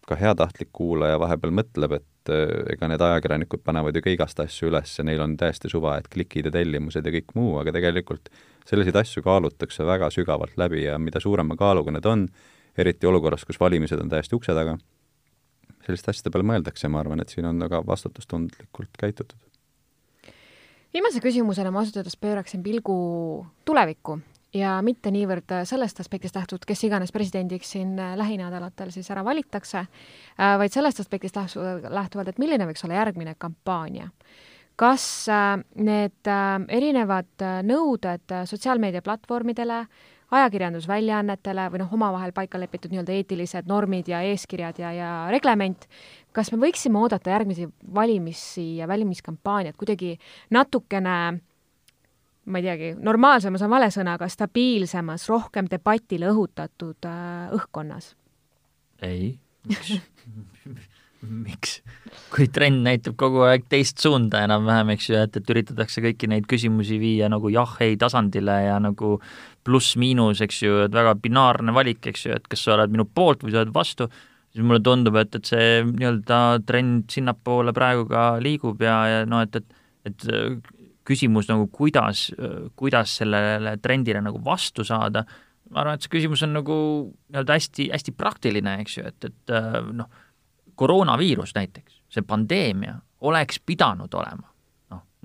[0.08, 4.72] ka heatahtlik kuulaja vahepeal mõtleb, et äh, ega need ajakirjanikud panevad ju ka igast asju
[4.72, 8.32] üles ja neil on täiesti suva, et klikid ja tellimused ja kõik muu, aga tegelikult
[8.68, 12.28] selliseid asju kaalutakse väga sügavalt läbi ja mida suurema kaaluga need on,
[12.78, 14.78] eriti olukorras, kus valimised on täiesti ukse taga,
[15.86, 19.40] selliste asjade peale mõeldakse ja ma arvan, et siin on väga vastutustundlikult käitutud.
[20.94, 22.96] viimase küsimusena ma ausalt öeldes pööraksin pilgu
[23.66, 24.20] tulevikku
[24.54, 30.56] ja mitte niivõrd sellest aspektist lähtuvalt, kes iganes presidendiks siin lähinädalatel siis ära valitakse, äh,
[30.60, 31.38] vaid sellest aspektist
[31.90, 34.10] lähtuvalt, et milline võiks olla järgmine kampaania.
[34.76, 39.86] kas äh, need äh, erinevad nõuded sotsiaalmeediaplatvormidele,
[40.32, 45.88] ajakirjandusväljaannetele või noh, omavahel paika lepitud nii-öelda eetilised normid ja eeskirjad ja, ja reglement,
[46.36, 50.16] kas me võiksime oodata järgmisi valimisi ja valimiskampaaniat kuidagi
[50.56, 51.18] natukene
[52.46, 58.16] ma ei teagi, normaalsemas on vale sõna, aga stabiilsemas, rohkem debatile õhutatud äh, õhkkonnas?
[59.06, 59.36] ei,
[59.68, 59.98] miks
[61.22, 61.80] miks?
[62.34, 66.48] kui trend näitab kogu aeg teist suunda enam-vähem, eks ju, et, et üritatakse kõiki neid
[66.50, 69.18] küsimusi viia nagu jah-ei tasandile ja nagu
[69.68, 73.46] pluss-miinus, eks ju, et väga binaarne valik, eks ju, et kas sa oled minu poolt
[73.46, 74.08] või sa oled vastu,
[74.52, 79.46] siis mulle tundub, et, et see nii-öelda trend sinnapoole praegu ka liigub ja, ja noh,
[79.46, 80.28] et, et et
[81.06, 82.30] küsimus nagu kuidas,
[82.78, 85.24] kuidas sellele trendile nagu vastu saada,
[85.72, 86.78] ma arvan, et see küsimus on nagu
[87.32, 89.56] nii-öelda hästi, hästi praktiline, eks ju, et, et
[89.98, 90.10] noh,
[90.80, 92.96] koroonaviirus näiteks, see pandeemia
[93.28, 94.51] oleks pidanud olema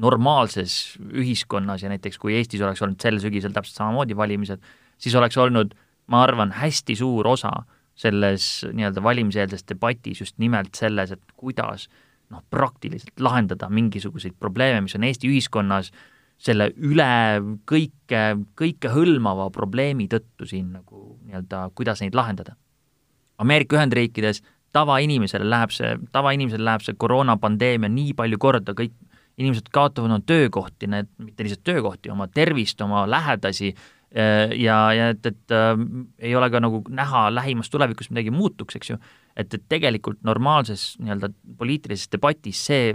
[0.03, 4.61] normaalses ühiskonnas ja näiteks kui Eestis oleks olnud sel sügisel täpselt samamoodi valimised,
[5.01, 5.73] siis oleks olnud,
[6.13, 7.53] ma arvan, hästi suur osa
[7.97, 11.89] selles nii-öelda valimiseelses debatis just nimelt selles, et kuidas
[12.31, 15.93] noh, praktiliselt lahendada mingisuguseid probleeme, mis on Eesti ühiskonnas
[16.37, 17.09] selle üle
[17.69, 18.23] kõike,
[18.61, 22.53] kõikehõlmava probleemi tõttu siin nagu nii-öelda, kuidas neid lahendada.
[23.41, 24.43] Ameerika Ühendriikides
[24.77, 28.93] tavainimesele läheb see, tavainimesele läheb see koroonapandeemia nii palju korda, kõik
[29.37, 35.11] inimesed kaotavad oma töökohti, need, mitte lihtsalt töökohti, oma tervist, oma lähedasi äh, ja, ja
[35.12, 35.75] et, et äh,
[36.18, 39.01] ei ole ka nagu näha lähimas tulevikus midagi muutuks, eks ju,
[39.37, 42.94] et, et tegelikult normaalses nii-öelda poliitilises debatis see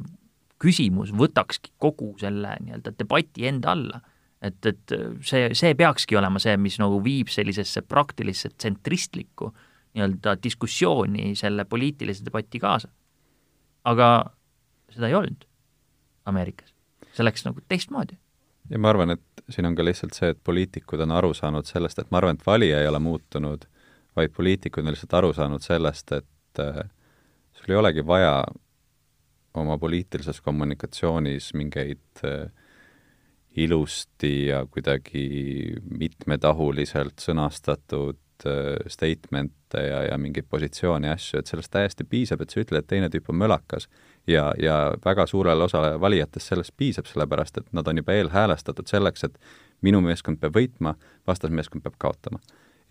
[0.61, 4.01] küsimus võtakski kogu selle nii-öelda debati enda alla.
[4.41, 9.51] et, et see, see peakski olema see, mis nagu viib sellisesse praktilisse tsentristlikku
[9.93, 12.89] nii-öelda diskussiooni selle poliitilise debati kaasa.
[13.85, 14.09] aga
[14.89, 15.50] seda ei olnud
[16.31, 16.73] Ameerikas,
[17.11, 18.17] see läks nagu teistmoodi.
[18.69, 21.99] ja ma arvan, et siin on ka lihtsalt see, et poliitikud on aru saanud sellest,
[21.99, 23.67] et ma arvan, et valija ei ole muutunud,
[24.15, 26.83] vaid poliitikud on lihtsalt aru saanud sellest, et äh,
[27.57, 28.41] sul ei olegi vaja
[29.53, 32.49] oma poliitilises kommunikatsioonis mingeid äh,
[33.59, 38.19] ilusti ja kuidagi mitmetahuliselt sõnastatud
[38.91, 42.89] statement'e ja, ja mingeid positsioone ja asju, et sellest täiesti piisab, et sa ütled, et
[42.89, 43.87] teine tüüp on mölakas.
[44.27, 49.23] ja, ja väga suurele osale valijatest sellest piisab, sellepärast et nad on juba eelhäälestatud selleks,
[49.23, 49.37] et
[49.81, 50.95] minu meeskond peab võitma,
[51.27, 52.39] vastasmeeskond peab kaotama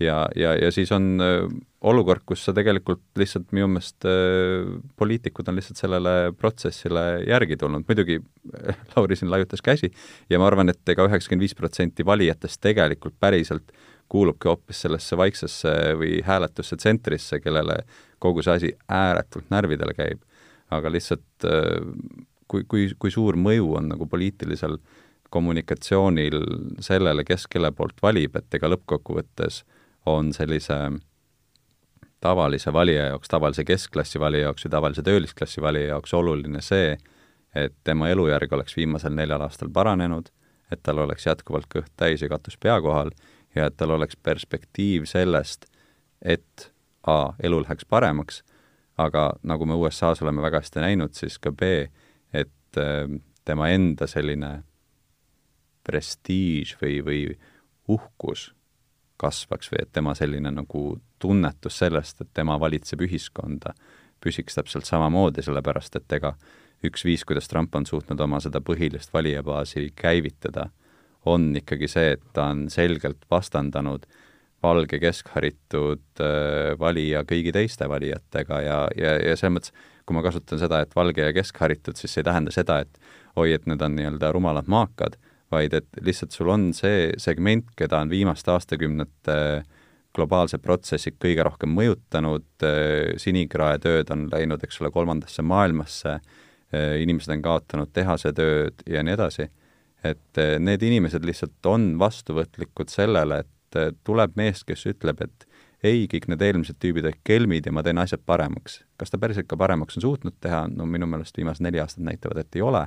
[0.01, 1.45] ja, ja, ja siis on äh,
[1.81, 4.67] olukord, kus sa tegelikult lihtsalt minu meelest äh,
[5.01, 9.93] poliitikud on lihtsalt sellele protsessile järgi tulnud, muidugi äh, Lauri siin laiutas käsi
[10.31, 13.75] ja ma arvan, et ega üheksakümmend viis protsenti valijatest tegelikult päriselt
[14.11, 17.83] kuulubki hoopis sellesse vaiksesse või hääletusse tsentrisse, kellele
[18.19, 20.25] kogu see asi ääretult närvidele käib.
[20.71, 21.47] aga lihtsalt
[22.47, 24.77] kui, kui, kui suur mõju on nagu poliitilisel
[25.31, 26.37] kommunikatsioonil
[26.83, 30.75] sellele, kes kelle poolt valib, et ega lõppkokkuvõttes äh, on sellise
[32.21, 36.97] tavalise valija jaoks, tavalise keskklassi valija jaoks või tavalise töölisklassi valija jaoks oluline see,
[37.55, 40.29] et tema elujärg oleks viimasel neljal aastal paranenud,
[40.71, 43.11] et tal oleks jätkuvalt kõht täis ja katus pea kohal
[43.55, 45.67] ja et tal oleks perspektiiv sellest,
[46.23, 46.71] et
[47.09, 48.43] A, elu läheks paremaks,
[49.01, 51.87] aga nagu me USA-s oleme väga hästi näinud, siis ka B,
[52.33, 53.09] et äh,
[53.49, 54.51] tema enda selline
[55.89, 57.23] prestiiž või, või
[57.89, 58.51] uhkus
[59.21, 60.85] kasvaks või et tema selline nagu
[61.21, 63.75] tunnetus sellest, et tema valitseb ühiskonda,
[64.21, 66.35] püsiks täpselt samamoodi, sellepärast et ega
[66.85, 70.71] üks viis, kuidas Trump on suutnud oma seda põhilist valijabaasi käivitada,
[71.29, 74.07] on ikkagi see, et ta on selgelt vastandanud
[74.63, 80.61] valge keskharitud äh, valija kõigi teiste valijatega ja, ja, ja selles mõttes, kui ma kasutan
[80.61, 83.01] seda, et valge ja keskharitud, siis see ei tähenda seda, et
[83.41, 85.17] oi, et need on nii-öelda rumalad maakad
[85.51, 89.37] vaid et lihtsalt sul on see segment, keda on viimaste aastakümnete
[90.15, 92.47] globaalsed protsessid kõige rohkem mõjutanud,
[93.23, 96.17] sinikraetööd on läinud, eks ole, kolmandasse maailmasse,
[97.03, 99.47] inimesed on kaotanud tehasetööd ja nii edasi.
[100.05, 105.47] Et need inimesed lihtsalt on vastuvõtlikud sellele, et tuleb mees, kes ütleb, et
[105.87, 108.81] ei, kõik need eelmised tüübid olid kelmid ja ma teen asjad paremaks.
[109.01, 112.43] kas ta päriselt ka paremaks on suutnud teha, no minu meelest viimased neli aastat näitavad,
[112.43, 112.87] et ei ole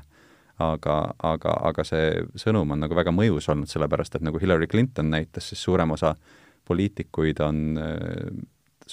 [0.61, 5.09] aga, aga, aga see sõnum on nagu väga mõjus olnud, sellepärast et nagu Hillary Clinton
[5.13, 6.13] näitas, siis suurem osa
[6.67, 8.43] poliitikuid on äh,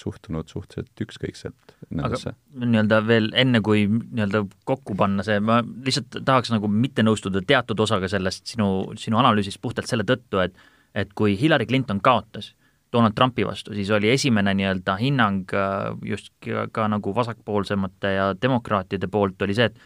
[0.01, 2.35] suhtunud suhteliselt ükskõikselt nendesse.
[2.57, 7.81] nii-öelda veel enne, kui nii-öelda kokku panna see, ma lihtsalt tahaks nagu mitte nõustuda teatud
[7.87, 10.59] osaga sellest sinu, sinu analüüsist puhtalt selle tõttu, et
[10.91, 12.51] et kui Hillary Clinton kaotas
[12.93, 18.31] Donald Trumpi vastu, siis oli esimene nii-öelda hinnang äh, just ka, ka nagu vasakpoolsemate ja
[18.35, 19.79] demokraatide poolt oli see, et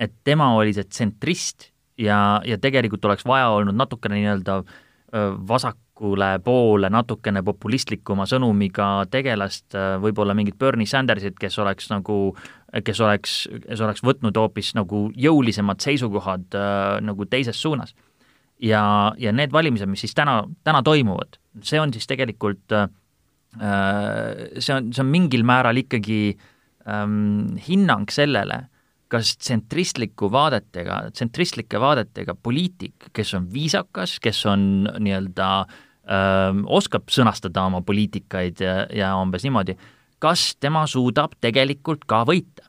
[0.00, 4.60] et tema oli see tsentrist ja, ja tegelikult oleks vaja olnud natukene nii-öelda
[5.94, 12.36] vasakule poole natukene populistlikuma sõnumiga tegelast, võib-olla mingit Bernie Sandersit, kes oleks nagu,
[12.84, 17.94] kes oleks, kes oleks võtnud hoopis nagu jõulisemad seisukohad äh, nagu teises suunas.
[18.60, 22.88] ja, ja need valimised, mis siis täna, täna toimuvad, see on siis tegelikult äh,
[24.58, 26.36] see on, see on mingil määral ikkagi
[26.88, 28.68] ähm, hinnang sellele,
[29.14, 34.66] kas tsentristliku vaadetega, tsentristlike vaadetega poliitik, kes on viisakas, kes on
[34.98, 39.76] nii-öelda öö, oskab sõnastada oma poliitikaid ja, ja umbes niimoodi,
[40.22, 42.66] kas tema suudab tegelikult ka võita?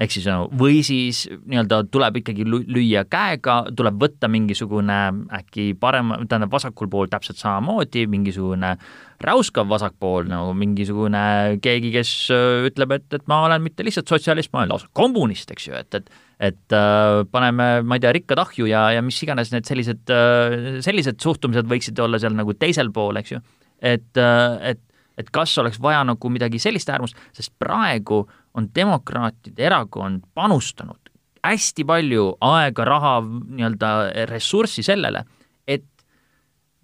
[0.00, 4.98] Ehk siis või siis nii-öelda tuleb ikkagi lüüa käega, tuleb võtta mingisugune
[5.40, 8.74] äkki parem, tähendab vasakul pool täpselt samamoodi, mingisugune
[9.20, 11.22] räuskav vasakpool nagu mingisugune
[11.60, 15.52] keegi, kes äh, ütleb, et, et ma olen mitte lihtsalt sotsialist, ma olen lausa kommunist,
[15.52, 19.18] eks ju, et, et et äh, paneme, ma ei tea, rikkad ahju ja, ja mis
[19.20, 23.42] iganes need sellised äh,, sellised suhtumised võiksid olla seal nagu teisel pool, eks ju.
[23.84, 24.80] et äh,, et,
[25.20, 28.22] et kas oleks vaja nagu midagi sellist äärmust, sest praegu
[28.54, 31.10] on demokraatide erakond panustanud
[31.44, 33.90] hästi palju aega, raha, nii-öelda
[34.30, 35.24] ressurssi sellele,
[35.68, 35.86] et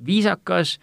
[0.07, 0.77] viisakas,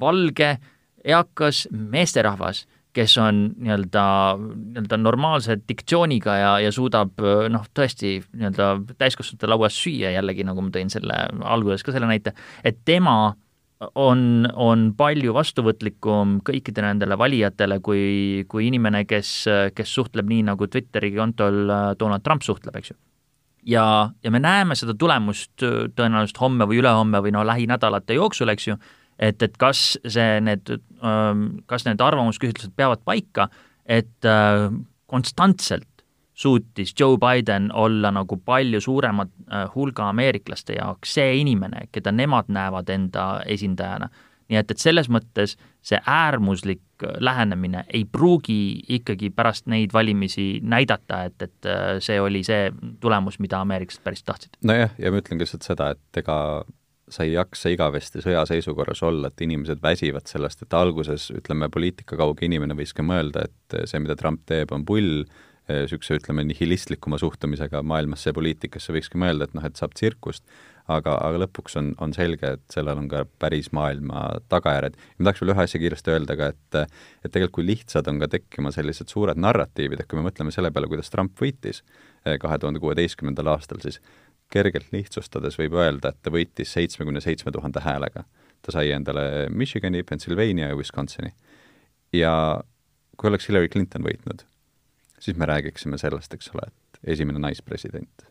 [0.00, 0.56] valge
[1.04, 4.04] eakas meesterahvas, kes on nii-öelda,
[4.40, 10.74] nii-öelda normaalse diktsiooniga ja, ja suudab noh, tõesti nii-öelda täiskasvanute lauas süüa jällegi, nagu ma
[10.74, 12.34] tõin selle alguses ka selle näite,
[12.66, 13.36] et tema
[13.80, 19.32] on, on palju vastuvõtlikum kõikidele nendele valijatele kui, kui inimene, kes,
[19.76, 21.62] kes suhtleb nii, nagu Twitteri kontol
[22.00, 22.98] Donald Trump suhtleb, eks ju.
[23.72, 23.84] ja,
[24.22, 28.68] ja me näeme seda tulemust äh, tõenäoliselt homme või ülehomme või no lähinädalate jooksul, eks
[28.68, 28.76] ju,
[29.18, 33.48] et, et kas see, need, ähm, kas need arvamusküsitlused peavad paika,
[33.88, 34.68] et äh,
[35.10, 35.89] konstantselt
[36.40, 42.48] suutis Joe Biden olla nagu palju suurema äh, hulga ameeriklaste jaoks see inimene, keda nemad
[42.48, 44.08] näevad enda esindajana.
[44.50, 45.52] nii et, et selles mõttes
[45.86, 52.42] see äärmuslik lähenemine ei pruugi ikkagi pärast neid valimisi näidata, et, et äh, see oli
[52.46, 54.56] see tulemus, mida ameeriklased päris tahtsid.
[54.64, 56.38] nojah, ja ma ütlen lihtsalt seda, et ega
[57.10, 62.76] sa ei jaksa igavesti sõjaseisukorras olla, et inimesed väsivad sellest, et alguses ütleme, poliitikakauge inimene
[62.78, 65.24] võis ka mõelda, et see, mida Trump teeb, on pull,
[65.82, 70.44] niisuguse ütleme, nihilistlikuma suhtumisega maailmasse ja poliitikasse võikski mõelda, et noh, et saab tsirkust,
[70.90, 74.96] aga, aga lõpuks on, on selge, et sellel on ka päris maailma tagajärjed.
[75.18, 78.30] ma tahaks veel ühe asja kiiresti öelda ka, et et tegelikult kui lihtsad on ka
[78.30, 81.82] tekkima sellised suured narratiivid, et kui me mõtleme selle peale, kuidas Trump võitis
[82.24, 84.00] eh, kahe tuhande kuueteistkümnendal aastal, siis
[84.50, 88.24] kergelt lihtsustades võib öelda, et ta võitis seitsmekümne seitsme tuhande häälega.
[88.62, 91.32] ta sai endale Michigani, Pennsylvania ja Wisconsini.
[92.12, 92.62] ja
[93.16, 94.44] kui oleks Hillary Clinton võitnud,
[95.20, 98.30] siis me räägiksime sellest, eks ole, et esimene naispresident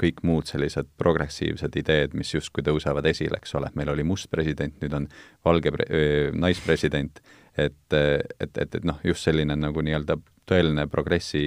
[0.00, 4.74] kõik muud sellised progressiivsed ideed, mis justkui tõusevad esile, eks ole, meil oli must president,
[4.82, 5.06] nüüd on
[5.46, 7.20] valge pre-, naispresident,
[7.56, 11.44] et, et, et, et noh, just selline nagu nii-öelda tõeline progressi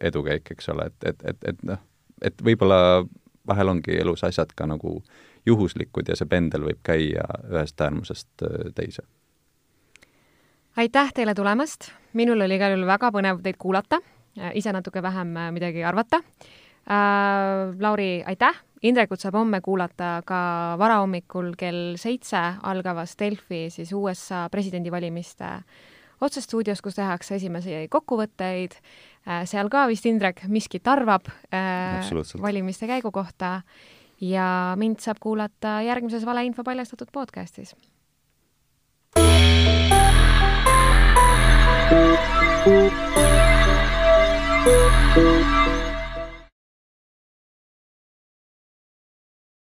[0.00, 1.82] edukäik, eks ole, et, et, et, et noh,
[2.22, 3.02] et võib-olla
[3.46, 5.00] vahel ongi elus asjad ka nagu
[5.44, 8.46] juhuslikud ja see pendel võib käia ühest äärmusest
[8.78, 9.02] teise.
[10.76, 14.00] Aitäh teile tulemast, minul oli igal juhul väga põnev teid kuulata,
[14.54, 16.20] ise natuke vähem midagi arvata
[16.90, 17.74] äh,.
[17.80, 18.62] Lauri, aitäh!
[18.84, 20.38] Indrekut saab homme kuulata ka
[20.76, 25.48] varahommikul kell seitse algavas Delfi siis USA presidendivalimiste
[26.20, 28.76] otsestuudios, kus tehakse esimesi kokkuvõtteid.
[29.24, 32.04] Äh, seal ka vist Indrek miskit arvab äh,
[32.42, 33.62] valimiste käigu kohta
[34.20, 34.46] ja
[34.76, 37.72] mind saab kuulata järgmises Valeinfo paljastatud podcastis.
[41.90, 42.66] Thank
[45.16, 45.63] you.